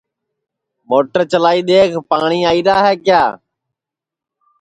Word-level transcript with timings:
موٹر 0.89 1.21
چلائی 1.31 1.59
دؔیکھ 1.67 1.95
پاٹؔی 2.09 2.39
آئیرا 2.49 2.75
ہے 2.85 2.93
کیا 3.05 3.23